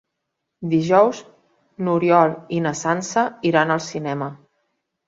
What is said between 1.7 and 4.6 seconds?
n'Oriol i na Sança iran al cinema.